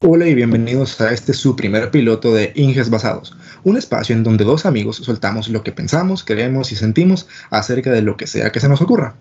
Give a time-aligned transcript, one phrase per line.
[0.00, 4.44] Hola y bienvenidos a este su primer piloto de Inges Basados, un espacio en donde
[4.44, 8.60] dos amigos soltamos lo que pensamos, creemos y sentimos acerca de lo que sea que
[8.60, 9.16] se nos ocurra.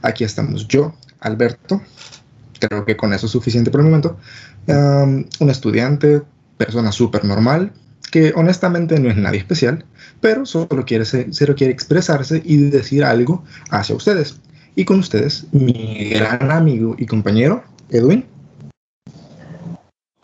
[0.00, 1.82] Aquí estamos yo, Alberto,
[2.58, 4.16] creo que con eso es suficiente por el momento,
[4.66, 6.22] un estudiante,
[6.56, 7.74] persona súper normal,
[8.10, 9.84] que honestamente no es nadie especial,
[10.22, 14.40] pero solo quiere, solo quiere expresarse y decir algo hacia ustedes.
[14.74, 18.24] Y con ustedes, mi gran amigo y compañero, Edwin.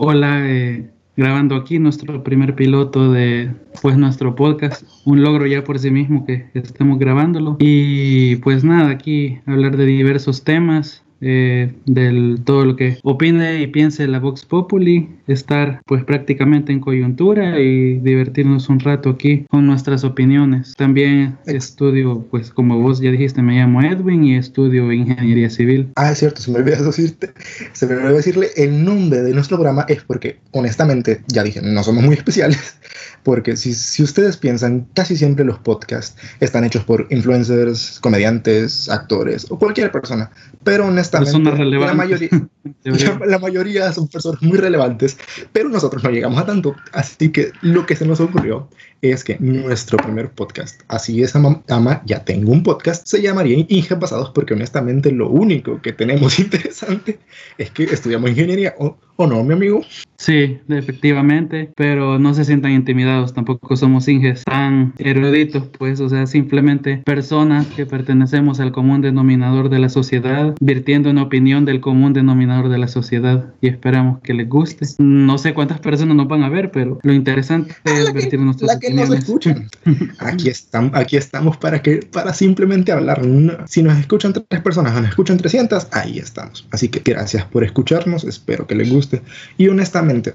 [0.03, 5.79] Hola, eh, grabando aquí nuestro primer piloto de pues nuestro podcast, un logro ya por
[5.79, 7.59] sí mismo que estemos grabándolo.
[7.59, 13.67] Y pues nada, aquí hablar de diversos temas, eh, del todo lo que opine y
[13.67, 19.67] piense la Vox Populi, estar pues prácticamente en coyuntura y divertirnos un rato aquí con
[19.67, 20.75] nuestras opiniones.
[20.77, 25.91] También estudio, pues como vos ya dijiste, me llamo Edwin y estudio ingeniería civil.
[25.97, 27.35] Ah, es cierto, se me olvidó decirte,
[27.73, 31.83] se me olvidó decirle el nombre de nuestro programa es porque honestamente, ya dije, no
[31.83, 32.77] somos muy especiales,
[33.25, 39.47] porque si, si ustedes piensan, casi siempre los podcasts están hechos por influencers, comediantes, actores
[39.51, 40.31] o cualquier persona,
[40.65, 42.31] pero honestamente la mayoría,
[43.27, 45.19] la mayoría son personas muy relevantes,
[45.53, 46.75] pero nosotros no llegamos a tanto.
[46.93, 48.69] Así que lo que se nos ocurrió
[49.03, 53.97] es que nuestro primer podcast, así es, ama, ya tengo un podcast, se llamaría Inge
[53.97, 57.19] Pasados, porque honestamente lo único que tenemos interesante
[57.57, 59.83] es que estudiamos ingeniería, ¿o, o no, mi amigo?
[60.17, 66.27] Sí, efectivamente, pero no se sientan intimidados, tampoco somos inges tan eruditos, pues, o sea,
[66.27, 72.13] simplemente personas que pertenecemos al común denominador de la sociedad, virtiendo una opinión del común
[72.13, 74.87] denominador de la sociedad y esperamos que les guste.
[74.99, 79.27] No sé cuántas personas nos van a ver, pero lo interesante es vertir nuestras opiniones.
[80.19, 83.23] Aquí estamos, aquí estamos para que para simplemente hablar.
[83.67, 86.67] Si nos escuchan tres personas o nos escuchan 300, ahí estamos.
[86.71, 89.10] Así que gracias por escucharnos, espero que les guste
[89.57, 90.35] y honestamente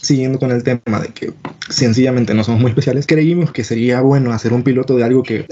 [0.00, 1.32] siguiendo con el tema de que
[1.68, 5.46] sencillamente no somos muy especiales, creímos que sería bueno hacer un piloto de algo que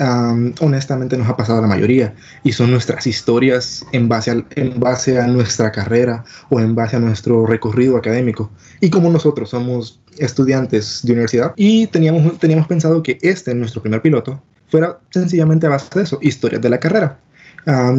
[0.61, 5.19] honestamente nos ha pasado a la mayoría y son nuestras historias en base, en base
[5.19, 8.51] a nuestra carrera o en base a nuestro recorrido académico.
[8.81, 14.03] Y como nosotros somos estudiantes de universidad y teníamos, teníamos pensado que este, nuestro primer
[14.03, 17.19] piloto, fuera sencillamente a base de eso, historias de la carrera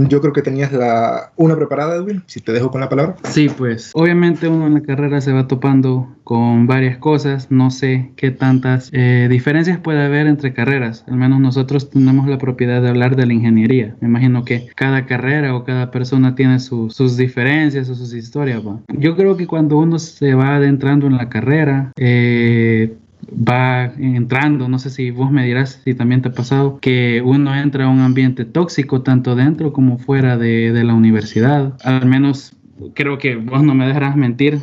[0.07, 3.15] yo creo que tenías la, una preparada, Edwin, si te dejo con la palabra.
[3.23, 8.11] Sí, pues obviamente uno en la carrera se va topando con varias cosas, no sé
[8.15, 12.89] qué tantas eh, diferencias puede haber entre carreras, al menos nosotros tenemos la propiedad de
[12.89, 17.89] hablar de la ingeniería, me imagino que cada carrera o cada persona tiene sus diferencias
[17.89, 18.61] o sus historias.
[18.87, 22.95] Yo creo que cuando uno se va adentrando en la carrera, eh,
[23.31, 27.55] va entrando, no sé si vos me dirás si también te ha pasado, que uno
[27.55, 31.73] entra a un ambiente tóxico tanto dentro como fuera de, la universidad.
[31.83, 32.53] Al menos
[32.93, 34.59] creo que vos no me dejarás mentir,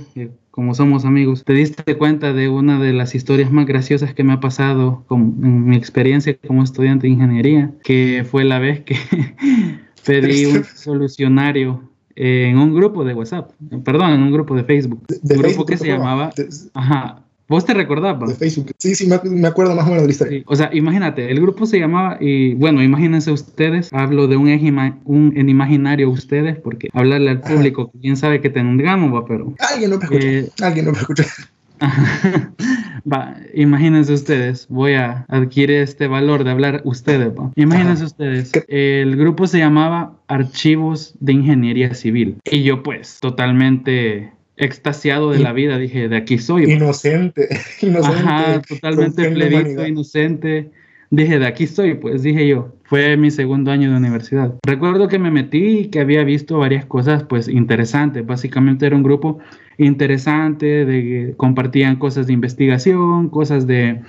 [0.51, 4.33] como somos amigos, te diste cuenta de una de las historias más graciosas que me
[4.33, 8.97] ha pasado con, en mi experiencia como estudiante de ingeniería, que fue la vez que
[10.07, 13.51] pedí un solucionario en un grupo de WhatsApp,
[13.85, 16.31] perdón, en un grupo de Facebook, un grupo que se llamaba,
[16.73, 18.31] ajá, ¿Vos te recordabas?
[18.31, 18.73] De Facebook.
[18.79, 20.43] Sí, sí, me, acuerdo más o menos de la historia.
[20.47, 24.49] O sea, imagínate, el grupo se llamaba, y bueno, imagínense ustedes, hablo de un,
[25.05, 29.55] un en imaginario ustedes, porque hablarle al público, quién sabe que tengamos, va, pero...
[29.73, 31.25] Alguien no me escucha, eh, alguien no me escucha.
[33.13, 37.53] va, imagínense ustedes, voy a adquirir este valor de hablar ustedes, va.
[37.55, 45.31] Imagínense ustedes, el grupo se llamaba Archivos de Ingeniería Civil, y yo pues, totalmente extasiado
[45.31, 46.71] de la vida, dije, de aquí soy.
[46.71, 47.49] Inocente,
[47.83, 48.19] inocente.
[48.19, 50.71] Ajá, totalmente pledito, inocente.
[51.11, 54.55] Dije, de aquí soy, pues dije yo, fue mi segundo año de universidad.
[54.67, 58.27] Recuerdo que me metí y que había visto varias cosas pues interesantes.
[58.27, 59.39] Básicamente era un grupo
[59.79, 64.01] interesante, de compartían cosas de investigación, cosas de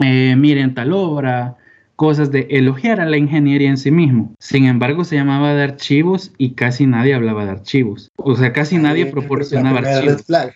[0.00, 1.56] eh, miren tal obra,
[1.98, 4.32] cosas de elogiar a la ingeniería en sí mismo.
[4.38, 8.12] Sin embargo, se llamaba de archivos y casi nadie hablaba de archivos.
[8.14, 10.18] O sea, casi nadie proporcionaba la archivos.
[10.18, 10.54] Red flag,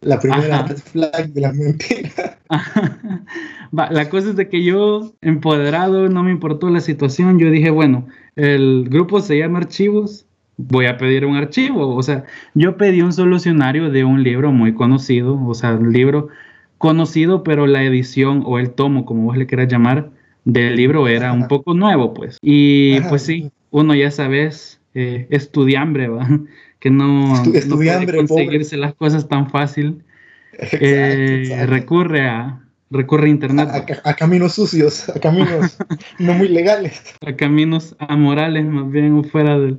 [0.00, 2.38] la, primera red flag de la mentira.
[3.70, 7.38] la cosa es de que yo, empoderado, no me importó la situación.
[7.38, 10.26] Yo dije, bueno, el grupo se llama archivos,
[10.56, 11.94] voy a pedir un archivo.
[11.94, 12.24] O sea,
[12.54, 16.30] yo pedí un solucionario de un libro muy conocido, o sea, un libro
[16.78, 20.10] conocido, pero la edición o el tomo, como vos le quieras llamar,
[20.44, 22.38] del libro era un poco nuevo, pues.
[22.42, 26.28] Y pues sí, uno ya sabes, eh, estudiambre, ¿va?
[26.80, 30.04] Que no, no puede conseguirse las cosas tan fácil.
[30.52, 32.60] Eh, recurre a
[32.90, 33.68] recurre a internet.
[34.04, 35.78] A, caminos sucios, a caminos
[36.18, 37.02] no muy legales.
[37.26, 39.76] A caminos amorales, más bien fuera de,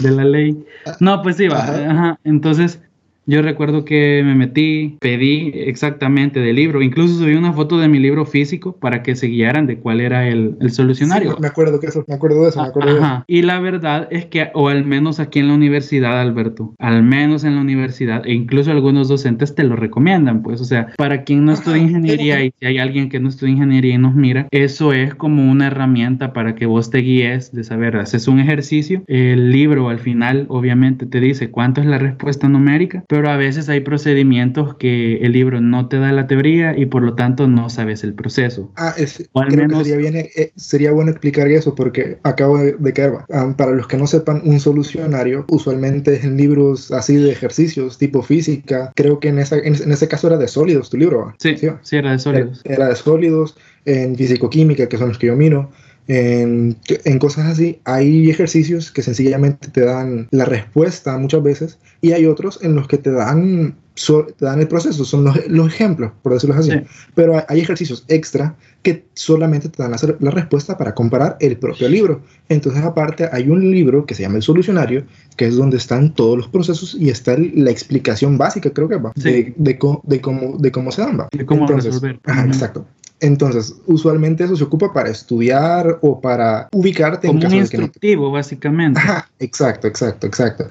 [0.00, 0.64] la ley.
[1.00, 2.18] No, pues sí, va.
[2.24, 2.80] Entonces,
[3.24, 8.00] Yo recuerdo que me metí, pedí exactamente del libro, incluso subí una foto de mi
[8.00, 11.32] libro físico para que se guiaran de cuál era el, el solucionario.
[11.32, 13.08] Sí, me acuerdo que eso, me acuerdo de eso, me acuerdo Ajá.
[13.08, 13.24] De eso.
[13.28, 17.44] Y la verdad es que, o al menos aquí en la universidad, Alberto, al menos
[17.44, 21.44] en la universidad, e incluso algunos docentes te lo recomiendan, pues, o sea, para quien
[21.44, 24.92] no estudia ingeniería y si hay alguien que no estudia ingeniería y nos mira, eso
[24.92, 29.52] es como una herramienta para que vos te guíes de saber, haces un ejercicio, el
[29.52, 33.80] libro al final obviamente te dice cuánto es la respuesta numérica, pero a veces hay
[33.80, 38.04] procedimientos que el libro no te da la teoría y por lo tanto no sabes
[38.04, 38.72] el proceso.
[38.76, 42.16] Ah, es, o al creo menos, que sería, bien, eh, sería bueno explicar eso porque
[42.22, 43.12] acabo de, de caer.
[43.28, 47.98] Um, para los que no sepan, un solucionario usualmente es en libros así de ejercicios
[47.98, 48.90] tipo física.
[48.96, 51.34] Creo que en, esa, en, en ese caso era de sólidos tu libro.
[51.38, 52.62] Sí, sí, sí era de sólidos.
[52.64, 55.70] Era, era de sólidos en físico-química, que son los que yo miro.
[56.08, 62.12] En, en, cosas así, hay ejercicios que sencillamente te dan la respuesta muchas veces y
[62.12, 65.68] hay otros en los que te dan, so, te dan el proceso, son los, los
[65.68, 66.72] ejemplos, por decirlo así.
[66.72, 66.78] Sí.
[67.14, 71.56] Pero hay, hay, ejercicios extra que solamente te dan la, la, respuesta para comparar el
[71.56, 72.20] propio libro.
[72.48, 75.04] Entonces, aparte, hay un libro que se llama El Solucionario,
[75.36, 79.12] que es donde están todos los procesos y está la explicación básica, creo que va,
[79.14, 79.22] sí.
[79.22, 81.20] de, de, de, cómo, de cómo se dan.
[81.20, 81.28] Va.
[81.30, 82.18] De cómo Entonces, resolver.
[82.24, 82.84] Ajá, exacto.
[83.22, 88.22] Entonces, usualmente eso se ocupa para estudiar o para ubicarte Como en caso un instructivo,
[88.24, 88.32] de que no...
[88.32, 89.00] básicamente.
[89.00, 90.68] Ajá, exacto, exacto, exacto.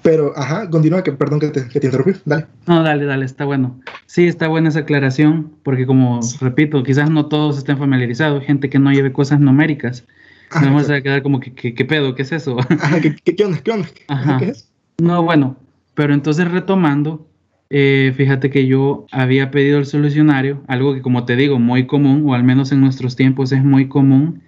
[0.00, 2.46] Pero, ajá, continúa, que perdón que te, que te interrumpí, dale.
[2.68, 3.80] No, dale, dale, está bueno.
[4.06, 6.38] Sí, está buena esa aclaración, porque como sí.
[6.40, 10.04] repito, quizás no todos estén familiarizados, gente que no lleve cosas numéricas.
[10.50, 11.00] Ajá, vamos exacto.
[11.00, 12.14] a quedar como, que, ¿qué pedo?
[12.14, 12.56] ¿Qué es eso?
[12.60, 13.58] Ajá, ¿qué, qué, qué onda?
[13.58, 13.88] ¿Qué onda?
[14.06, 14.38] Ajá.
[14.38, 14.70] ¿Qué es?
[15.02, 15.56] No, bueno,
[15.94, 17.26] pero entonces retomando,
[17.70, 22.24] eh, fíjate que yo había pedido el solucionario, algo que como te digo, muy común,
[22.26, 24.42] o al menos en nuestros tiempos es muy común.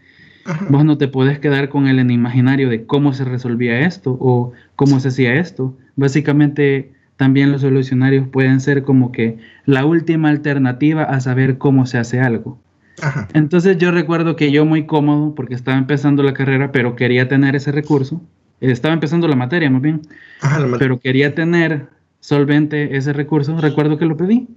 [0.45, 0.67] Ajá.
[0.69, 4.99] Vos no te puedes quedar con el imaginario de cómo se resolvía esto o cómo
[4.99, 5.77] se hacía esto.
[5.95, 11.99] Básicamente también los solucionarios pueden ser como que la última alternativa a saber cómo se
[11.99, 12.59] hace algo.
[13.01, 13.29] Ajá.
[13.35, 17.55] Entonces yo recuerdo que yo muy cómodo, porque estaba empezando la carrera, pero quería tener
[17.55, 18.21] ese recurso.
[18.61, 20.03] Estaba empezando la materia, más bien.
[20.41, 21.87] Ajá, la pero quería tener
[22.23, 24.49] solvente ese recurso, recuerdo que lo pedí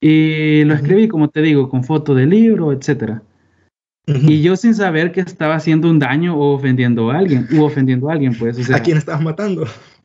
[0.00, 3.22] y lo escribí, como te digo, con foto de libro, etcétera.
[4.06, 4.30] Uh -huh.
[4.30, 8.08] Y yo sin saber que estaba haciendo un daño o ofendiendo a alguien, u ofendiendo
[8.08, 8.58] a alguien, pues.
[8.58, 9.64] O sea, ¿A quién estabas matando?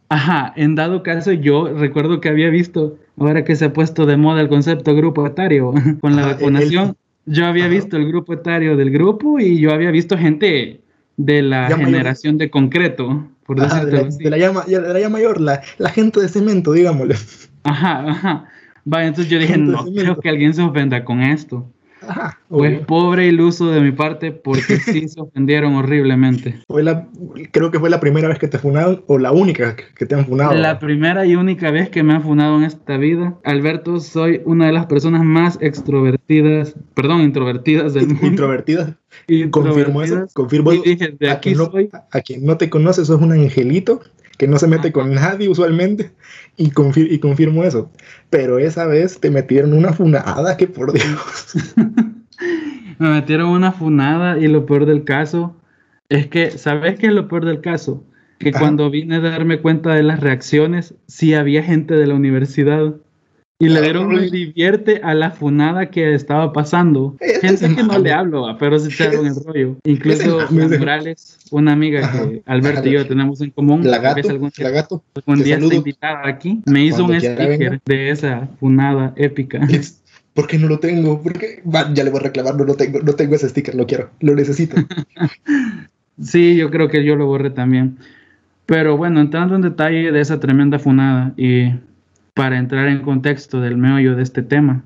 [0.10, 4.18] Ajá, en dado caso yo recuerdo que había visto, ahora que se ha puesto de
[4.18, 6.96] moda el concepto grupo etario, con la Ajá, vacunación,
[7.26, 7.34] el...
[7.34, 7.74] yo había Ajá.
[7.74, 10.82] visto el grupo etario del grupo y yo había visto gente
[11.18, 12.48] de la ya generación mayor.
[12.48, 16.22] de concreto, por ajá, de, la, de, la, llama, de la mayor, la, la, gente
[16.22, 17.16] de cemento, digámosle.
[17.64, 18.46] Ajá, ajá.
[18.86, 21.69] Vaya, entonces yo dije, no creo que alguien se ofenda con esto.
[22.07, 26.59] Ajá, pues pobre iluso de mi parte porque sí se ofendieron horriblemente.
[26.68, 27.07] Fue la,
[27.51, 30.25] creo que fue la primera vez que te funaron o la única que te han
[30.25, 30.54] funado.
[30.54, 33.38] La primera y única vez que me han funado en esta vida.
[33.44, 38.27] Alberto, soy una de las personas más extrovertidas, perdón, introvertidas del mundo.
[38.27, 38.94] Introvertidas.
[39.51, 41.89] Confirmo eso, confirmo y dije, de aquí a, quien no, soy.
[42.12, 44.01] a quien no te conoce, sos un angelito
[44.38, 46.12] que no se mete con nadie usualmente
[46.56, 47.92] y, confir y, confirmo eso.
[48.30, 51.56] Pero esa vez te metieron una funada que por Dios.
[53.00, 55.56] Me metieron una funada y lo peor del caso
[56.10, 58.04] es que, ¿sabes qué es lo peor del caso?
[58.39, 58.60] Que Ajá.
[58.60, 62.95] cuando vine a darme cuenta de las reacciones, sí había gente de la universidad.
[63.59, 67.15] Y le dieron un divierte a la funada que estaba pasando.
[67.41, 69.77] Gente que no le hablo, pero se echaron el rollo.
[69.84, 73.82] Incluso Morales, una amiga que Alberto y yo tenemos en común.
[73.84, 75.03] La gato, algún, la gato.
[75.25, 76.62] Un día está invitada aquí.
[76.67, 77.82] Me hizo Cuando un sticker venga.
[77.84, 79.67] de esa funada épica.
[80.36, 81.24] ¿Por qué no lo tengo?
[81.24, 84.12] Porque ya le voy a reclamar, no lo tengo, no tengo ese sticker, lo quiero,
[84.20, 84.75] lo necesito.
[86.22, 87.98] sí, yo creo que yo lo borré también.
[88.67, 91.72] Pero bueno, entrando en detalle de esa tremenda funada y
[92.38, 94.84] para entrar en contexto del meollo de este tema,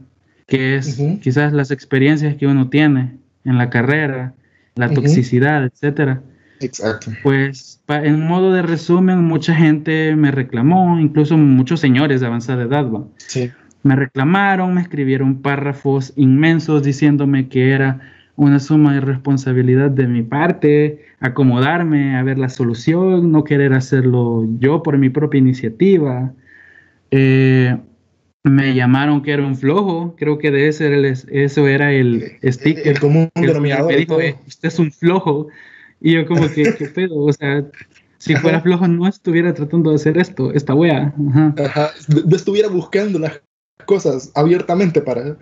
[0.48, 1.20] que es uh -huh.
[1.20, 4.34] quizás las experiencias que uno tiene en la carrera,
[4.75, 4.96] la uh -huh.
[4.96, 6.22] toxicidad, etcétera.
[6.62, 7.12] Exacto.
[7.24, 12.89] Pues en modo de resumen, mucha gente me reclamó, incluso muchos señores de avanzada edad,
[12.89, 13.03] ¿va?
[13.17, 13.51] Sí.
[13.84, 18.00] me reclamaron, me escribieron párrafos inmensos diciéndome que era
[18.36, 24.48] una suma de responsabilidad de mi parte, acomodarme a ver la solución, no querer hacerlo
[24.60, 26.31] yo por mi propia iniciativa.
[27.12, 27.77] Eh,
[28.44, 32.39] me llamaron que era un flojo, creo que de ese era el, eso era el
[32.44, 32.88] sticker.
[32.88, 33.91] El, el común denominador.
[33.91, 35.48] Me dijo, eh, usted es un flojo.
[36.00, 37.18] Y yo como que, ¿qué pedo?
[37.18, 37.63] O sea,
[38.18, 38.63] si fuera Ajá.
[38.63, 41.13] flojo no estuviera tratando de hacer esto, esta wea.
[41.30, 41.53] Ajá.
[41.63, 41.91] Ajá.
[42.25, 43.41] No estuviera buscando las
[43.86, 45.38] cosas abiertamente para,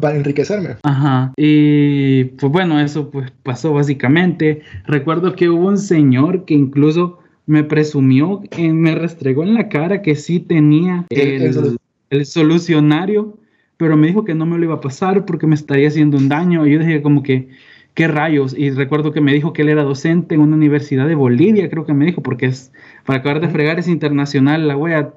[0.00, 0.76] para enriquecerme.
[0.82, 1.32] Ajá.
[1.36, 4.62] Y pues bueno, eso pues pasó básicamente.
[4.86, 10.02] Recuerdo que hubo un señor que incluso me presumió, eh, me restregó en la cara
[10.02, 11.78] que sí tenía el,
[12.10, 13.38] el, solucionario,
[13.76, 16.28] pero me dijo que no me lo iba a pasar porque me estaría haciendo un
[16.28, 16.66] daño.
[16.66, 17.48] Y yo dije como que,
[17.94, 18.54] ¿qué rayos?
[18.56, 21.84] Y recuerdo que me dijo que él era docente en una universidad de Bolivia, creo
[21.84, 22.72] que me dijo, porque es,
[23.04, 25.12] para acabar de fregar es internacional, la wea,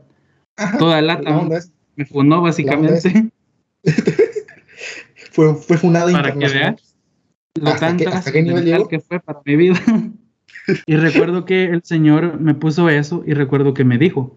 [0.79, 1.47] toda lata,
[1.95, 3.29] me funó básicamente.
[5.31, 6.97] fue, fue funada Para que veas
[7.61, 8.05] lo tanto
[8.89, 9.75] que fue para mi vida.
[10.85, 14.35] y recuerdo que el Señor me puso eso y recuerdo que me dijo.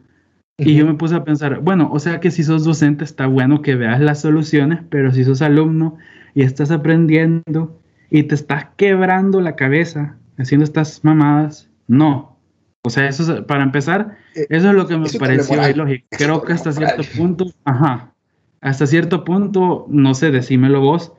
[0.59, 3.63] Y yo me puse a pensar, bueno, o sea que si sos docente está bueno
[3.63, 5.97] que veas las soluciones, pero si sos alumno
[6.35, 12.37] y estás aprendiendo y te estás quebrando la cabeza haciendo estas mamadas, no.
[12.83, 16.07] O sea, eso para empezar, eh, eso es lo que me pareció ilógico.
[16.11, 18.13] Creo que hasta cierto punto, ajá,
[18.61, 21.13] hasta cierto punto, no sé, decímelo vos,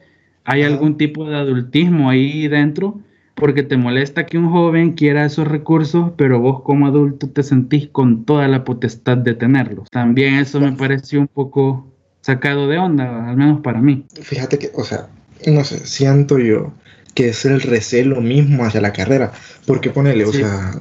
[0.43, 2.99] hay algún tipo de adultismo ahí dentro
[3.35, 7.87] porque te molesta que un joven quiera esos recursos, pero vos como adulto te sentís
[7.87, 9.87] con toda la potestad de tenerlos.
[9.89, 11.87] También eso me pareció un poco
[12.21, 14.05] sacado de onda, al menos para mí.
[14.21, 15.07] Fíjate que, o sea,
[15.47, 16.73] no sé, siento yo
[17.13, 19.33] que es el recelo mismo hacia la carrera,
[19.65, 20.79] porque ponele, o sea,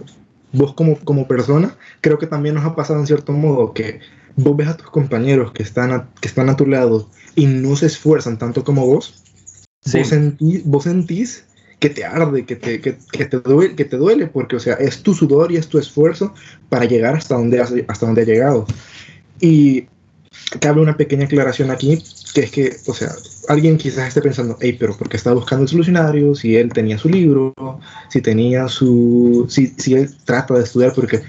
[0.53, 4.01] vos como, como persona, creo que también nos ha pasado en cierto modo que
[4.37, 7.87] vos ves a tus compañeros que están que están a tu lado y no se
[7.87, 9.23] esfuerzan tanto como vos,
[10.65, 11.45] vos, sentís
[11.81, 15.03] que te arde, que te, que, te duele, que te duele, porque, o sea, es
[15.03, 16.35] tu sudor y es tu esfuerzo
[16.69, 18.67] para llegar hasta donde has, hasta donde ha llegado.
[19.41, 19.87] Y
[20.61, 22.03] cabe una pequeña aclaración aquí,
[22.35, 23.13] que es que, o sea,
[23.49, 26.35] alguien quizás esté pensando, hey, pero ¿por qué está buscando el solucionario?
[26.35, 27.55] Si él tenía su libro,
[28.11, 31.23] si tenía su, si, si él trata de estudiar, porque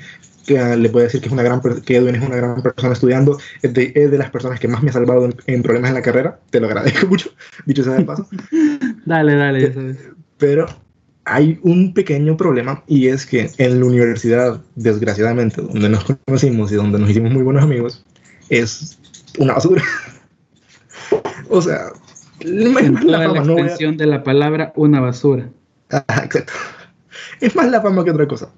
[0.45, 2.93] que ah, le puedo decir que es una gran que Edwin es una gran persona
[2.93, 6.01] estudiando, es de, de las personas que más me ha salvado en, problemas en la
[6.01, 7.29] carrera, te lo agradezco mucho,
[7.65, 8.27] dicho sea de paso.
[9.05, 9.95] dale, dale.
[10.41, 10.65] Pero
[11.23, 16.75] hay un pequeño problema y es que en la universidad, desgraciadamente, donde nos conocimos y
[16.75, 18.03] donde nos hicimos muy buenos amigos,
[18.49, 18.99] es
[19.37, 19.81] una basura.
[21.49, 21.93] o sea,
[22.41, 25.49] es la, la extensión de la palabra una basura.
[25.89, 26.51] exacto.
[27.39, 28.51] Es más la fama que otra cosa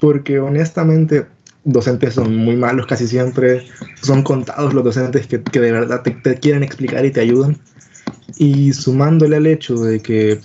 [0.00, 1.26] porque honestamente
[1.64, 3.66] docentes son muy malos casi siempre,
[4.02, 7.58] son contados los docentes que, que de verdad te, quieren explicar y te ayudan.
[8.36, 10.40] Y sumándole al hecho de que,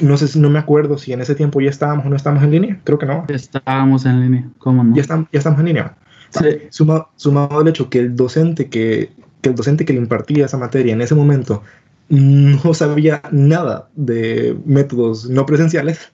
[0.00, 2.44] no sé si no me acuerdo si en ese tiempo ya estábamos o no estábamos
[2.44, 3.24] en línea, creo que no.
[3.28, 4.94] Estábamos en línea, ¿cómo no?
[4.94, 5.94] Ya, estamos, ya estamos en línea.
[6.30, 6.46] Sí.
[6.70, 10.58] Sumado, sumado al hecho que el docente que, que el docente que le impartía esa
[10.58, 11.62] materia en ese momento
[12.08, 16.12] no sabía nada de métodos no presenciales,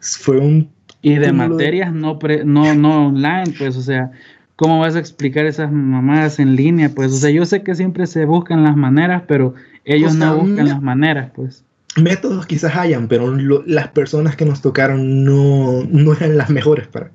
[0.00, 0.70] fue un
[1.06, 4.10] y de materias no, no, no online, pues, o sea,
[4.56, 6.90] ¿cómo vas a explicar esas mamadas en línea?
[6.92, 9.54] Pues, o sea, yo sé que siempre se buscan las maneras, pero
[9.86, 11.64] ellos no buscan las maneras, pues.
[11.96, 17.10] Métodos quizás hayan, pero las personas que nos tocaron no, no eran las mejores para,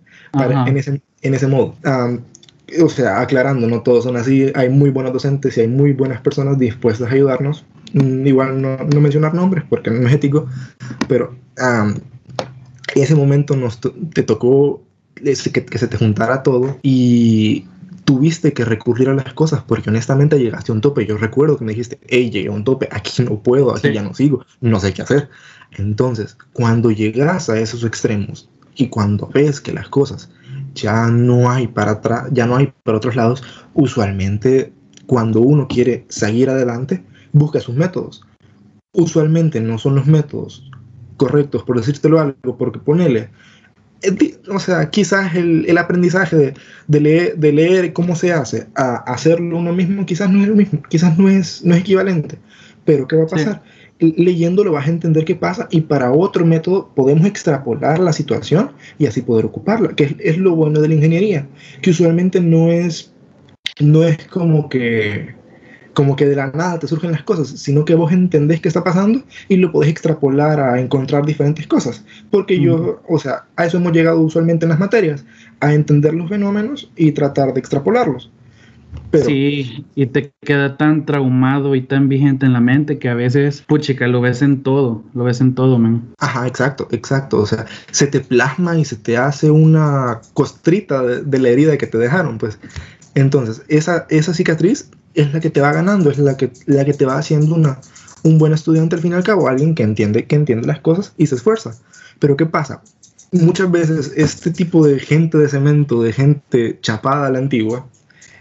[0.65, 1.75] en, ese, en ese modo.
[2.81, 6.21] o sea, aclarando, no todos son así, hay muy buenos docentes y hay muy buenas
[6.21, 7.65] personas dispuestas a ayudarnos.
[7.93, 10.47] Mm, igual no, no mencionar nombres porque no es ético,
[11.07, 11.35] pero
[12.95, 14.81] ese momento nos te tocó
[15.15, 17.65] que, que, se te juntara todo y
[18.05, 21.05] tuviste que recurrir a las cosas porque honestamente llegaste a un tope.
[21.05, 24.03] Yo recuerdo que me dijiste, hey, llegué a un tope, aquí no puedo, aquí ya
[24.03, 25.29] no sigo, no sé qué hacer.
[25.71, 30.29] Entonces, cuando llegas a esos extremos y cuando ves que las cosas
[30.73, 33.43] ya no hay para atrás, ya no hay para otros lados,
[33.73, 34.73] usualmente
[35.05, 37.03] cuando uno quiere seguir adelante,
[37.33, 38.23] busca sus métodos.
[38.93, 40.69] Usualmente no son los métodos
[41.17, 43.29] correctos, por decírtelo algo, porque ponele,
[44.49, 46.53] o sea, quizás el, el aprendizaje de,
[46.87, 50.55] de, leer, de leer cómo se hace a hacerlo uno mismo, quizás no es lo
[50.55, 52.37] mismo, quizás no es, no es equivalente,
[52.85, 53.63] pero ¿qué va a pasar?
[53.99, 59.05] Leyéndolo vas a entender qué pasa y para otro método podemos extrapolar la situación y
[59.05, 61.47] así poder ocuparla, que es, es lo bueno de la ingeniería,
[61.81, 63.13] que usualmente no es,
[63.79, 65.40] no es como que
[65.93, 68.83] como que de la nada te surgen las cosas, sino que vos entendés qué está
[68.83, 72.03] pasando y lo podés extrapolar a encontrar diferentes cosas.
[72.29, 75.25] Porque yo, o sea, a eso hemos llegado usualmente en las materias,
[75.59, 78.31] a entender los fenómenos y tratar de extrapolarlos.
[79.13, 83.61] sí, y te queda tan traumado y tan vigente en la mente que a veces,
[83.61, 86.09] puchica, lo ves en todo, lo ves en todo, man.
[86.19, 87.39] Ajá, exacto, exacto.
[87.39, 91.77] O sea, se te plasma y se te hace una costrita de, de la herida
[91.77, 92.59] que te dejaron, pues.
[93.15, 96.93] Entonces, esa, esa cicatriz es la que te va ganando, es la que, la que
[96.93, 97.79] te va haciendo una,
[98.23, 101.13] un buen estudiante al fin y al cabo, alguien que entiende, que entiende las cosas
[101.17, 101.75] y se esfuerza.
[102.19, 102.81] Pero ¿qué pasa?
[103.31, 107.87] Muchas veces este tipo de gente de cemento, de gente chapada a la antigua,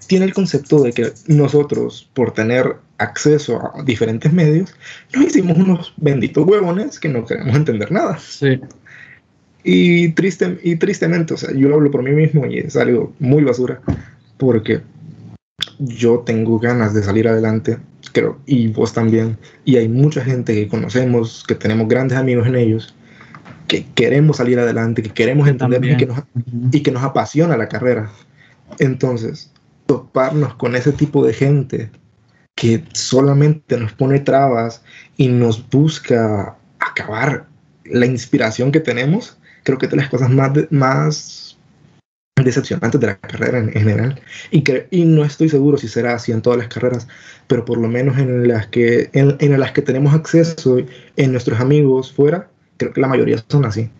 [0.06, 4.74] tiene el concepto de que nosotros, por tener acceso a diferentes medios,
[5.14, 8.18] nos hicimos unos benditos huevones que no queremos entender nada.
[8.18, 8.60] Sí.
[9.62, 13.44] Y, triste, y tristemente, o sea, yo hablo por mí mismo y es algo muy
[13.44, 13.80] basura,
[14.40, 14.80] porque
[15.78, 17.78] yo tengo ganas de salir adelante,
[18.12, 22.56] creo, y vos también, y hay mucha gente que conocemos, que tenemos grandes amigos en
[22.56, 22.94] ellos,
[23.68, 26.22] que queremos salir adelante, que queremos entender y que, nos,
[26.72, 28.10] y que nos apasiona la carrera.
[28.78, 29.52] Entonces,
[29.86, 31.90] toparnos con ese tipo de gente
[32.54, 34.82] que solamente nos pone trabas
[35.18, 37.46] y nos busca acabar
[37.84, 41.49] la inspiración que tenemos, creo que es de las cosas más, más
[42.44, 44.20] decepcionantes de la carrera en, general.
[44.50, 47.08] Y, que, y no estoy seguro si será así en todas las carreras,
[47.46, 50.78] pero por lo menos en las que, en, en las que tenemos acceso
[51.16, 53.90] en nuestros amigos fuera, creo que la mayoría son así.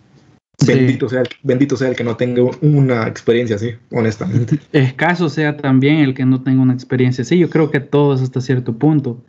[0.67, 4.59] Bendito, sea el, bendito sea el que no tenga una experiencia así, honestamente.
[4.73, 7.39] Escaso sea también el que no tenga una experiencia así.
[7.39, 9.23] Yo creo que todos hasta cierto punto.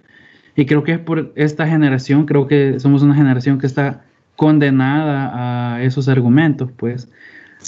[0.56, 4.03] Y creo que es por esta generación, creo que somos una generación que está
[4.36, 7.08] condenada a esos argumentos, pues.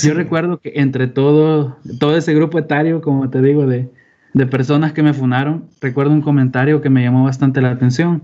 [0.02, 3.90] Yo recuerdo que entre todo, todo ese grupo etario, como te digo, de,
[4.34, 8.24] de personas que me funaron, recuerdo un comentario que me llamó bastante la atención.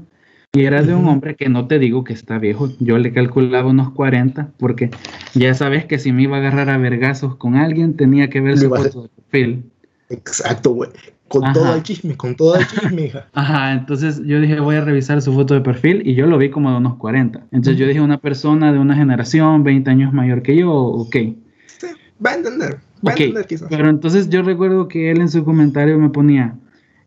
[0.51, 3.69] Y era de un hombre que no te digo que está viejo, yo le calculaba
[3.69, 4.89] unos 40, porque
[5.35, 8.57] ya sabes que si me iba a agarrar a vergazos con alguien, tenía que ver
[8.57, 9.71] su foto de perfil.
[10.09, 10.89] Exacto, güey.
[11.27, 13.27] Con todo el chisme, con todo el chisme, hija.
[13.33, 16.49] Ajá, entonces yo dije, voy a revisar su foto de perfil y yo lo vi
[16.49, 17.45] como de unos 40.
[17.51, 21.15] Entonces yo dije, una persona de una generación, 20 años mayor que yo, ok.
[22.25, 23.69] Va a entender, va a entender quizás.
[23.69, 26.55] Pero entonces yo recuerdo que él en su comentario me ponía,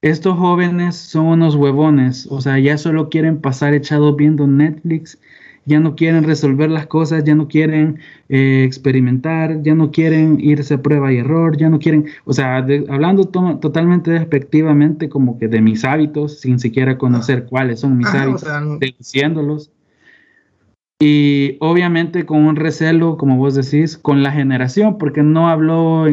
[0.00, 5.18] estos jóvenes son unos huevones, o sea, ya solo quieren pasar echados viendo Netflix,
[5.64, 10.74] ya no quieren resolver las cosas, ya no quieren eh, experimentar, ya no quieren irse
[10.74, 15.60] a prueba y error, ya no quieren, o sea, hablando totalmente despectivamente como que de
[15.60, 18.44] mis hábitos, sin siquiera conocer cuáles son mis hábitos,
[18.80, 19.70] diciéndolos.
[21.04, 26.06] Y obviamente con un recelo, como vos decís, con la generación, porque no habló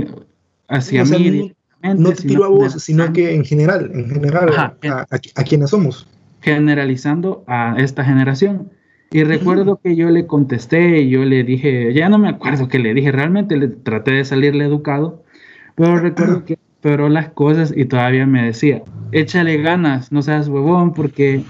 [0.67, 1.53] hacia mí
[1.83, 6.07] no te tiro a vos, sino que en general, en general, a, quienes somos.
[6.41, 8.71] Generalizando a esta generación.
[9.11, 12.79] Y recuerdo que yo le contesté y yo le dije, ya no me acuerdo que
[12.79, 15.23] le dije, realmente le traté de salirle educado,
[15.75, 20.95] pero recuerdo que pero las cosas y todavía me decía, échale ganas, no seas huevón,
[20.95, 21.43] porque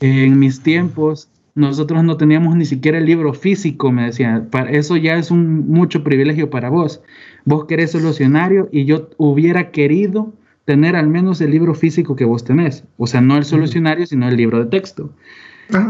[0.00, 4.96] en mis tiempos nosotros no teníamos ni siquiera el libro físico, me decía, para eso
[4.98, 7.00] ya es un mucho privilegio para vos.
[7.46, 10.34] Vos querés solucionario y yo hubiera querido
[10.66, 12.84] tener al menos el libro físico que vos tenés.
[12.98, 15.10] O sea, no el solucionario, sino el libro de texto.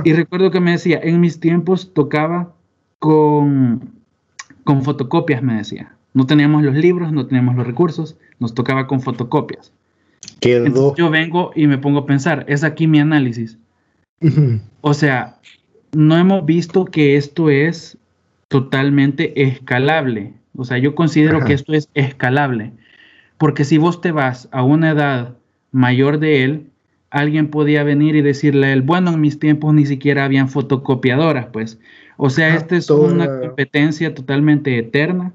[0.04, 2.54] Y recuerdo que me decía, en mis tiempos tocaba
[3.00, 3.90] con,
[4.62, 5.96] con fotocopias, me decía.
[6.14, 9.72] No teníamos los libros, no teníamos los recursos, nos tocaba con fotocopias.
[10.96, 13.58] yo vengo y me pongo a pensar, es aquí mi análisis.
[14.80, 15.38] O sea,
[15.96, 17.96] no hemos visto que esto es
[18.48, 20.34] totalmente escalable.
[20.54, 22.72] O sea, yo considero que esto es escalable.
[23.38, 25.36] Porque si vos te vas a una edad
[25.72, 26.66] mayor de él,
[27.08, 31.46] alguien podía venir y decirle a él, bueno, en mis tiempos ni siquiera habían fotocopiadoras,
[31.50, 31.78] pues.
[32.18, 35.32] O sea, esta es una competencia totalmente eterna.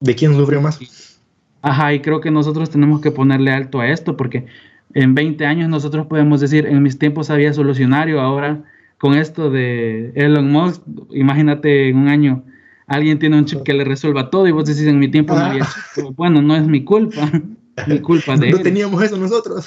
[0.00, 1.18] ¿De quién sufre más?
[1.62, 4.44] Ajá, y creo que nosotros tenemos que ponerle alto a esto, porque
[4.92, 8.64] en 20 años nosotros podemos decir, en mis tiempos había solucionario, ahora
[9.04, 12.42] con esto de Elon Musk, imagínate en un año
[12.86, 15.42] alguien tiene un chip que le resuelva todo y vos decís en mi tiempo no
[15.42, 16.16] había chip.
[16.16, 17.30] Bueno, no es mi culpa,
[17.86, 19.66] mi culpa de No teníamos eso nosotros.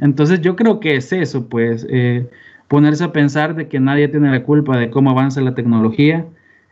[0.00, 2.28] Entonces yo creo que es eso, pues, eh,
[2.66, 6.26] ponerse a pensar de que nadie tiene la culpa de cómo avanza la tecnología.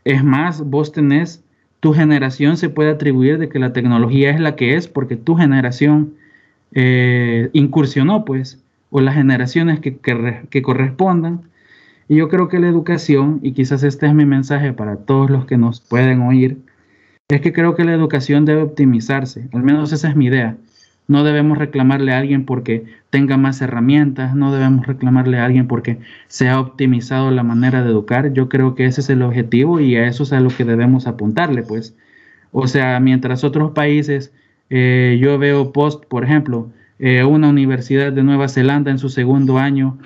[0.04, 1.44] Es más, vos tenés,
[1.78, 5.36] tu generación se puede atribuir de que la tecnología es la que es porque tu
[5.36, 6.14] generación
[6.74, 11.48] eh, incursionó, pues, o las generaciones que, que, que correspondan
[12.10, 15.46] y yo creo que la educación, y quizás este es mi mensaje para todos los
[15.46, 16.58] que nos pueden oír,
[17.28, 20.56] es que creo que la educación debe optimizarse, al menos esa es mi idea.
[21.06, 26.00] No debemos reclamarle a alguien porque tenga más herramientas, no debemos reclamarle a alguien porque
[26.26, 28.32] se ha optimizado la manera de educar.
[28.32, 31.06] Yo creo que ese es el objetivo y a eso es a lo que debemos
[31.06, 31.94] apuntarle, pues.
[32.50, 34.32] O sea, mientras otros países,
[34.68, 39.58] eh, yo veo post, por ejemplo, eh, una universidad de Nueva Zelanda en su segundo
[39.58, 39.96] año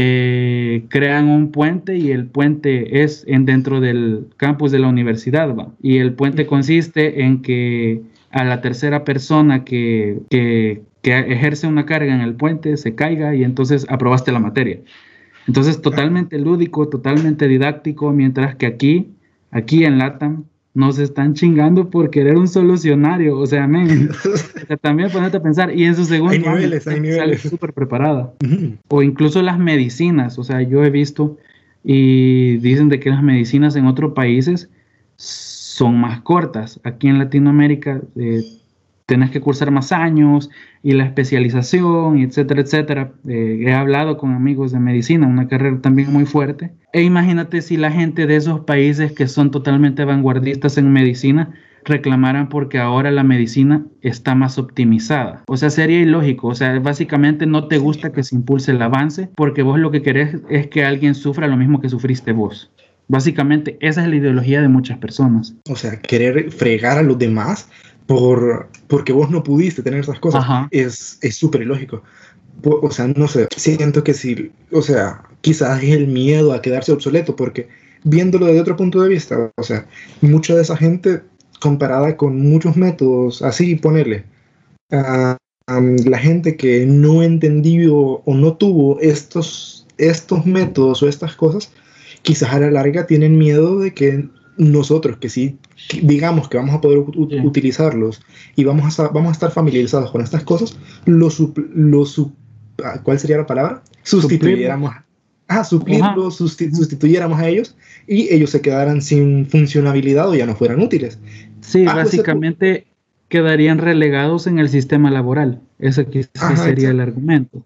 [0.00, 5.52] eh, crean un puente y el puente es en, dentro del campus de la universidad.
[5.56, 5.72] ¿va?
[5.82, 12.14] Y el puente consiste en que a la tercera persona que, que, ejerce una carga
[12.14, 14.78] en el puente se caiga y entonces aprobaste la materia.
[15.48, 19.08] Entonces, totalmente lúdico, totalmente didáctico, mientras que aquí,
[19.50, 20.44] aquí en LATAM,
[20.78, 23.36] nos están chingando por querer un solucionario.
[23.36, 24.10] O sea, men,
[24.80, 25.74] también ponerte a pensar.
[25.74, 27.40] Y en su segundo hay niveles, hay niveles.
[27.42, 28.32] súper preparada.
[28.86, 30.38] O incluso las medicinas.
[30.38, 31.36] O sea, yo he visto
[31.82, 34.70] y dicen de que las medicinas en otros países
[35.16, 36.78] son más cortas.
[36.84, 38.44] Aquí en Latinoamérica eh,
[39.08, 40.50] tenés que cursar más años
[40.82, 43.12] y la especialización, etcétera, etcétera.
[43.26, 46.72] Eh, he hablado con amigos de medicina, una carrera también muy fuerte.
[46.92, 51.54] E imagínate si la gente de esos países que son totalmente vanguardistas en medicina
[51.86, 55.42] reclamaran porque ahora la medicina está más optimizada.
[55.46, 56.48] O sea, sería ilógico.
[56.48, 60.02] O sea, básicamente no te gusta que se impulse el avance porque vos lo que
[60.02, 62.70] querés es que alguien sufra lo mismo que sufriste vos.
[63.10, 65.54] Básicamente, esa es la ideología de muchas personas.
[65.70, 67.70] O sea, querer fregar a los demás
[68.06, 72.02] por, porque vos no pudiste tener esas cosas es súper ilógico.
[72.64, 76.90] O sea, no sé, siento que sí, o sea, quizás es el miedo a quedarse
[76.90, 77.68] obsoleto, porque
[78.02, 79.86] viéndolo desde otro punto de vista, o sea,
[80.22, 81.22] mucha de esa gente
[81.60, 84.24] comparada con muchos métodos, así ponerle,
[84.90, 85.36] a
[85.68, 91.70] la gente que no entendió o no tuvo estos, estos métodos o estas cosas,
[92.22, 95.58] quizás a la larga tienen miedo de que nosotros, que sí,
[96.02, 98.20] digamos que vamos a poder utilizarlos
[98.56, 101.28] y vamos a, vamos a estar familiarizados con estas cosas, lo,
[101.74, 102.04] lo
[102.84, 103.82] ah, ¿cuál sería la palabra?
[104.02, 104.92] Sustituyéramos.
[105.50, 107.74] Ah, suplirlos, sustituyéramos a ellos
[108.06, 111.18] y ellos se quedaran sin funcionalidad o ya no fueran útiles.
[111.62, 112.86] Sí, básicamente
[113.28, 115.62] quedarían relegados en el sistema laboral.
[115.78, 117.64] Ese quizás sería el argumento.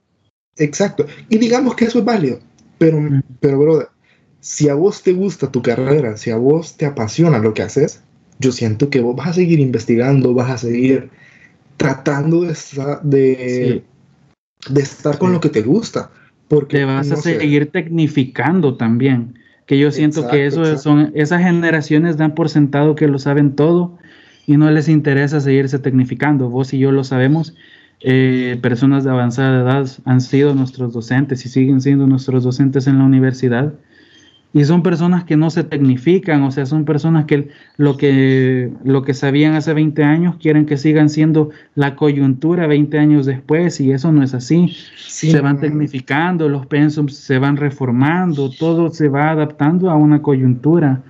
[0.56, 1.06] Exacto.
[1.28, 2.38] Y digamos que eso es válido.
[2.78, 3.00] Pero,
[3.40, 3.88] pero, brother,
[4.42, 8.02] si a vos te gusta tu carrera, si a vos te apasiona lo que haces,
[8.40, 11.10] yo siento que vos vas a seguir investigando, vas a seguir
[11.76, 13.84] tratando de,
[14.68, 16.10] de, estar con lo que te gusta.
[16.48, 22.16] Porque, te vas a seguir tecnificando también que yo siento que eso son esas generaciones
[22.16, 23.96] dan por sentado que lo saben todo
[24.44, 26.50] y no les interesa seguirse tecnificando.
[26.50, 27.54] Vos y yo lo sabemos.
[28.00, 32.98] Eh, personas de avanzada edad han sido nuestros docentes y siguen siendo nuestros docentes en
[32.98, 33.72] la universidad
[34.54, 39.02] y son personas que no se tecnifican, o sea, son personas que lo que, lo
[39.02, 43.92] que sabían hace 20 años quieren que sigan siendo la coyuntura 20 años después y
[43.92, 44.76] eso no es así.
[44.96, 51.02] se van tecnificando, los pensums se van reformando, todo se va adaptando a una coyuntura.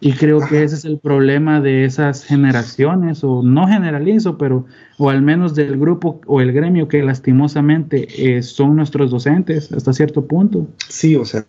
[0.00, 4.64] Y creo que ese es el problema de esas generaciones, o no generalizo, pero,
[4.96, 9.92] o al menos del grupo o el gremio que lastimosamente eh, son nuestros docentes hasta
[9.92, 10.68] cierto punto.
[10.88, 11.44] Sí, o sea,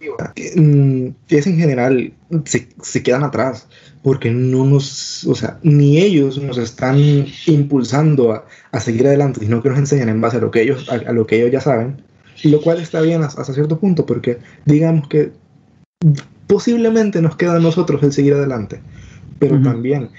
[0.56, 2.12] mm, es en general,
[2.46, 3.68] se, se, quedan atrás,
[4.02, 6.98] porque no nos, o sea, ni ellos nos están
[7.46, 10.90] impulsando a, a seguir adelante, sino que nos enseñan en base a lo que ellos,
[10.90, 12.02] a, lo que ellos ya saben,
[12.44, 15.34] lo cual está bien hasta cierto punto, porque digamos que
[16.50, 18.82] posiblemente nos queda a nosotros el seguir adelante.
[19.38, 20.10] Pero también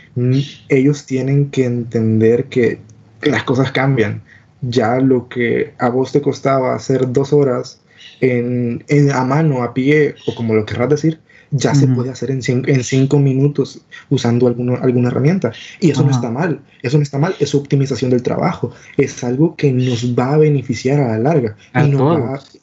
[0.69, 2.79] ellos tienen que entender que,
[3.23, 4.23] las cosas cambian.
[4.63, 7.83] Ya lo que a vos te costaba hacer dos horas
[8.23, 12.41] en, a mano, a pie, o como lo querrás decir, ya se puede hacer en,
[12.47, 15.53] en cinco minutos usando alguna alguna herramienta.
[15.81, 19.57] Y eso no está mal, eso no está mal, es optimización del trabajo, es algo
[19.57, 21.57] que nos va a beneficiar a la larga.
[21.73, 22.61] A todos.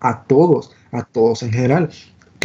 [0.00, 1.90] a todos, a todos en general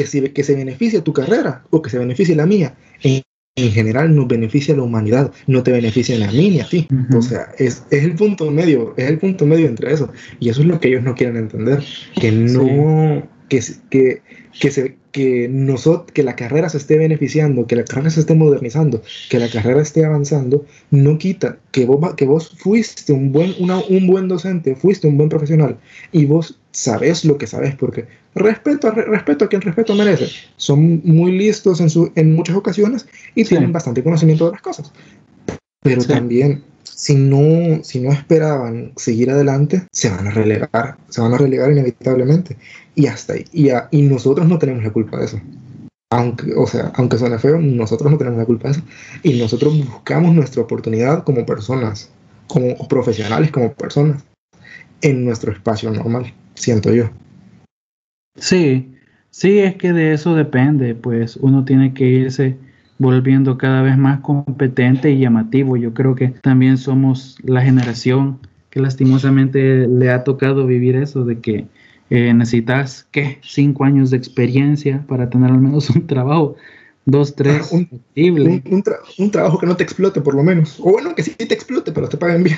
[0.01, 2.75] que, se, que se beneficie tu carrera o que se beneficie la mía.
[3.03, 3.21] En,
[3.55, 6.87] en general nos beneficia la humanidad, no te beneficia ni a mí ni a ti.
[7.15, 10.09] O sea, es, es, el punto medio, es el punto medio entre eso.
[10.39, 11.83] Y eso es lo que ellos no quieren entender,
[12.19, 14.21] que no, que, que,
[14.59, 18.33] que, se, que, nosotros, que la carrera se esté beneficiando, que la carrera se esté
[18.33, 23.53] modernizando, que la carrera esté avanzando, no quita que vos, que vos fuiste un buen,
[23.59, 25.77] una, un buen docente, fuiste un buen profesional
[26.13, 30.29] y vos sabes lo que sabes, porque respeto a, respeto a quien respeto merece.
[30.57, 34.91] Son muy listos en, su, en muchas ocasiones y tienen bastante conocimiento de las cosas.
[35.83, 41.33] Pero también, si no, si no esperaban seguir adelante, se van a relegar, se van
[41.33, 42.57] a relegar inevitablemente.
[42.95, 43.45] Y hasta ahí.
[43.51, 45.41] Y, y nosotros no tenemos la culpa de eso.
[46.11, 48.83] Aunque, o sea, aunque suene feo, nosotros no tenemos la culpa de eso.
[49.23, 52.11] Y nosotros buscamos nuestra oportunidad como personas,
[52.47, 54.23] como profesionales, como personas,
[55.01, 57.09] en nuestro espacio normal siento yo.
[58.35, 58.93] Sí,
[59.29, 62.57] sí, es que de eso depende, pues uno tiene que irse
[62.97, 65.75] volviendo cada vez más competente y llamativo.
[65.75, 71.39] Yo creo que también somos la generación que lastimosamente le ha tocado vivir eso de
[71.39, 71.67] que
[72.09, 73.39] eh, necesitas, ¿qué?
[73.41, 76.55] Cinco años de experiencia para tener al menos un trabajo,
[77.05, 77.87] dos, tres, un,
[79.17, 80.79] un, trabajo que no te explote por lo menos.
[80.79, 82.57] O bueno, que sí te explote, pero te paguen bien,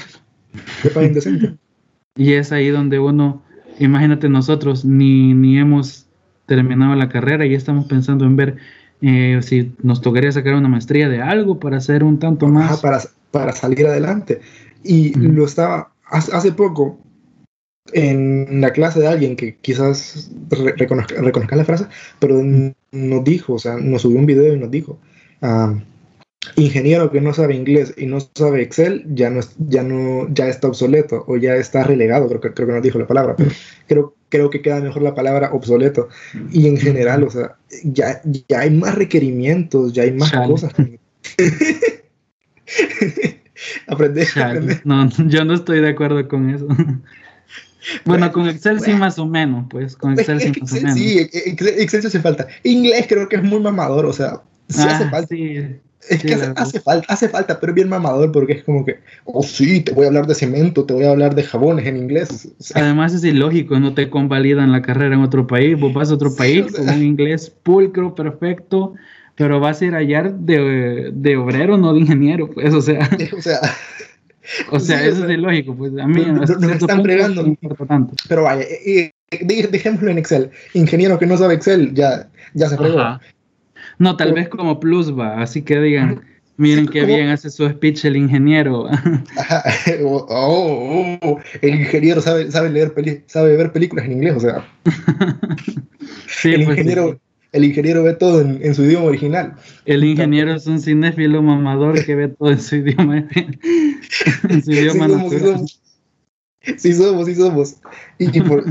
[0.82, 1.56] te paguen decente.
[2.16, 3.44] y es ahí donde uno
[3.80, 6.06] imagínate nosotros, ni, ni hemos
[6.46, 8.58] terminado la carrera y estamos pensando en ver
[9.02, 12.80] eh, si nos tocaría sacar una maestría de algo para hacer un tanto más.
[12.80, 14.42] para, para salir adelante.
[14.84, 17.00] Y lo estaba hace, poco
[17.92, 21.88] en la clase de alguien que quizás reconozca, la frase,
[22.20, 22.42] pero
[22.92, 25.00] nos dijo, o sea, nos subió un video y nos dijo,
[25.42, 25.74] ah,
[26.56, 30.68] ingeniero que no sabe inglés y no sabe Excel ya no, ya no ya está
[30.68, 33.52] obsoleto o ya está relegado, creo que, creo que no dijo la palabra, pero
[33.88, 36.10] creo, creo que queda mejor la palabra obsoleto.
[36.52, 40.74] Y en general, o sea, ya, ya hay más requerimientos, ya hay más cosas.
[43.88, 44.28] aprender,
[44.86, 46.68] No, yo no estoy de acuerdo con eso.
[48.06, 50.94] Bueno, con Excel sí más o menos, pues con Excel sí más o menos.
[50.94, 52.48] Sí, Excel, sí hace falta.
[52.64, 55.28] Inglés creo que es muy mamador, o sea, sí hace ah, falta.
[55.28, 55.82] Sí.
[56.10, 59.82] Es que hace, falta, hace falta, pero bien mamador porque es como que, oh sí,
[59.82, 62.50] te voy a hablar de cemento, te voy a hablar de jabones en inglés.
[62.76, 66.36] Además es ilógico, no te convalidan la carrera en otro país, vos vas a otro
[66.36, 68.94] país con un inglés pulcro, perfecto,
[69.36, 73.10] pero vas a ir allá de, de obrero, no de ingeniero, pues, o sea.
[73.38, 73.60] o sea,
[74.72, 77.44] o sea eso es ilógico, pues a mí no, nos están fregando.
[77.62, 78.14] No tanto.
[78.28, 78.66] Pero vaya,
[79.42, 80.52] dejémoslo en Excel.
[80.74, 83.20] Ingeniero que no sabe Excel, ya, ya se fregó.
[84.04, 86.22] No, tal vez como plus va, así que digan,
[86.58, 88.90] miren qué bien hace su speech el ingeniero.
[90.04, 92.94] Oh, oh, oh, el ingeniero sabe, sabe leer
[93.28, 94.68] sabe ver películas en inglés, o sea.
[96.44, 97.18] el, pues ingeniero,
[97.54, 99.54] el ingeniero ve todo en, su idioma original.
[99.86, 103.26] El ingeniero es un cinéfilo mamador que ve todo en su idioma,
[104.50, 105.32] en su idioma sí, somos,
[106.78, 107.78] sí, somos, sí somos.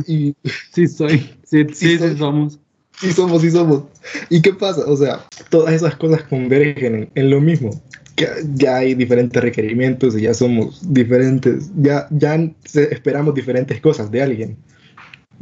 [0.07, 0.35] Y,
[0.73, 2.62] sí soy, sí, sí, sí somos.
[3.03, 3.83] Sí somos, sí somos.
[4.31, 4.83] ¿Y qué pasa?
[4.87, 7.71] O sea, todas esas cosas convergen en, lo mismo.
[8.15, 12.39] Que ya hay diferentes requerimientos y ya somos diferentes, ya, ya
[12.75, 14.57] esperamos diferentes cosas de alguien,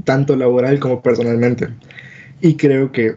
[0.04, 1.68] tanto laboral como personalmente.
[2.40, 3.16] Y creo que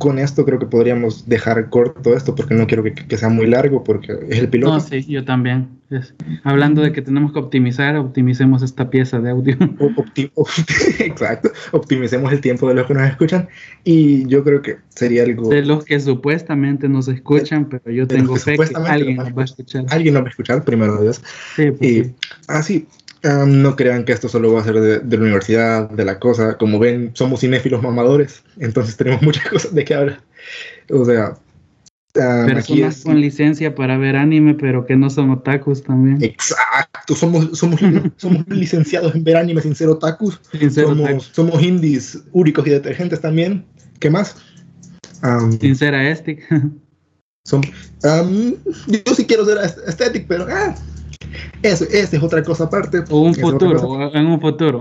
[0.00, 3.84] con esto creo que podríamos dejar corto esto porque no quiero que, sea muy largo
[3.84, 4.72] porque es el piloto.
[4.72, 5.68] No, sí, yo también.
[6.42, 9.58] hablando de que tenemos que optimizar, optimicemos esta pieza de audio.
[11.00, 13.50] exacto, optimicemos el tiempo de los que nos escuchan
[13.84, 15.50] y yo creo que sería algo...
[15.50, 19.44] De los que supuestamente nos escuchan, pero yo tengo fe que alguien nos va a
[19.44, 19.84] escuchar.
[19.90, 21.20] Alguien nos va a escuchar, primero Dios.
[21.56, 22.14] Sí, pues y, sí.
[22.48, 22.86] Así,
[23.22, 26.56] no crean que esto solo va a ser de, la universidad, de la cosa.
[26.56, 30.20] Como ven, somos cinéfilos mamadores, entonces tenemos muchas cosas de qué hablar.
[30.90, 31.36] O sea,
[32.12, 36.22] personas con licencia para ver anime, pero que no son otakus también.
[36.22, 37.80] Exacto, somos, somos,
[38.16, 40.40] somos licenciados en ver anime sin ser otakus.
[40.72, 43.64] somos, somos indies úricos y detergentes también.
[43.98, 44.36] ¿Qué más?
[45.60, 46.48] sin ser aesthetic.
[48.86, 50.74] yo sí quiero ser aesthetic, pero ah,
[51.62, 53.04] eso, esa es otra cosa aparte.
[53.10, 54.80] O un futuro, en un futuro.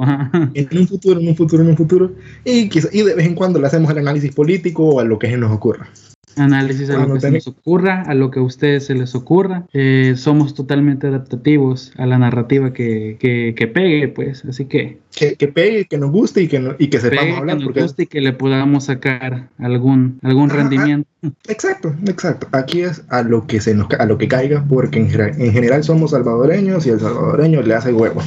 [0.54, 2.12] en un futuro, en un futuro, en un futuro.
[2.46, 5.30] Y, y de vez en cuando le hacemos el análisis político o a lo que
[5.30, 5.90] se nos ocurra
[6.38, 9.66] análisis a lo que se nos ocurra, a lo que a ustedes se les ocurra.
[9.74, 15.00] Eh, somos totalmente adaptativos a la narrativa que, que, pegue, pues, así que...
[15.12, 17.58] Que, pegue, que nos guste y que, y que sepamos hablar.
[17.58, 21.10] Que nos guste y que le podamos sacar algún, algún rendimiento.
[21.48, 22.48] exacto, exacto.
[22.52, 25.10] Aquí es a lo que, se nos, a lo que caiga, porque en,
[25.42, 28.22] en general somos salvadoreños y el salvadoreño le hace huevo.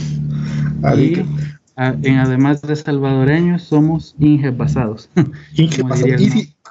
[0.84, 5.08] en, además de salvadoreños, somos ingepasados.
[5.54, 6.20] Ingepasados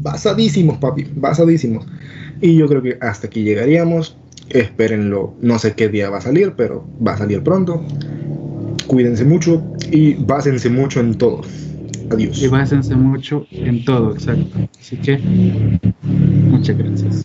[0.00, 1.86] basadísimos, papi, basadísimos.
[2.40, 4.16] Y yo creo que hasta aquí llegaríamos.
[4.48, 7.84] Espérenlo, no sé qué día va a salir, pero va a salir pronto.
[8.86, 11.42] Cuídense mucho y básense mucho en todo.
[12.10, 12.42] Adiós.
[12.42, 14.58] Y básense mucho en todo, exacto.
[14.80, 15.18] Así que,
[16.50, 17.16] muchas gracias.